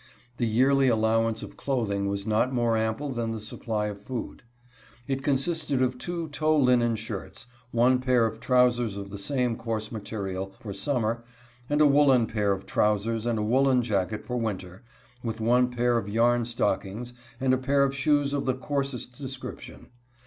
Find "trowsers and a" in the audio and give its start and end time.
12.65-13.43